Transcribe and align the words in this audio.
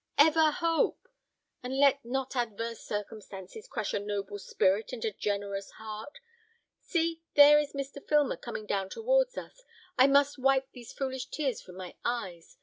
ever 0.17 0.49
hope! 0.49 1.07
and 1.61 1.77
let 1.77 2.03
not 2.03 2.35
adverse 2.35 2.79
circumstances 2.83 3.67
crush 3.67 3.93
a 3.93 3.99
noble 3.99 4.39
spirit 4.39 4.91
and 4.91 5.05
a 5.05 5.11
generous 5.11 5.69
heart. 5.77 6.17
See, 6.79 7.21
there 7.35 7.59
is 7.59 7.73
Mr. 7.73 8.03
Filmer 8.07 8.37
coming 8.37 8.65
down 8.65 8.89
towards 8.89 9.37
us; 9.37 9.61
I 9.99 10.07
must 10.07 10.39
wipe 10.39 10.71
these 10.71 10.91
foolish 10.91 11.27
tears 11.27 11.61
from 11.61 11.75
my 11.77 11.93
eyes. 12.03 12.57